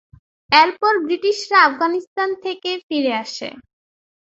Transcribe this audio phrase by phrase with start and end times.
[0.51, 3.49] এরপর ব্রিটিশরা আফগানিস্তান থেকে ফিরে আসে।